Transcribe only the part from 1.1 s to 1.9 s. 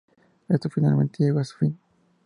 llegó a su fin.